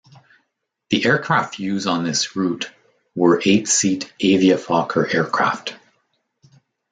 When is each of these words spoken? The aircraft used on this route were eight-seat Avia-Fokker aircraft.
The 0.89 1.05
aircraft 1.05 1.59
used 1.59 1.85
on 1.85 2.03
this 2.03 2.35
route 2.35 2.71
were 3.13 3.39
eight-seat 3.45 4.11
Avia-Fokker 4.19 5.05
aircraft. 5.13 5.75